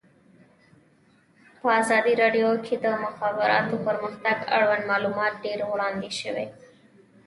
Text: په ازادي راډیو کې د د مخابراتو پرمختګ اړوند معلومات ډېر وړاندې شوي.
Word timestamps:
په 1.59 1.67
ازادي 1.81 2.13
راډیو 2.21 2.49
کې 2.65 2.75
د 2.79 2.79
د 2.85 2.99
مخابراتو 3.05 3.75
پرمختګ 3.87 4.37
اړوند 4.55 4.83
معلومات 4.91 5.33
ډېر 5.45 5.59
وړاندې 5.71 6.09
شوي. 6.19 6.47